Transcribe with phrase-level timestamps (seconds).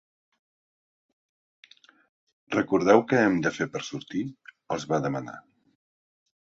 [2.57, 4.27] Recordeu què hem de fer per sortir?
[4.51, 5.41] —els va demanar.